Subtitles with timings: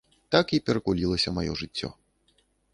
[0.35, 1.93] Так і перакулілася маё жыццё.